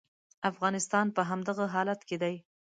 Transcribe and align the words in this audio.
افغانستان 0.49 1.05
په 1.15 1.21
همدغه 1.29 1.65
حالت 1.73 1.99
کې 2.07 2.17
دی. 2.21 2.35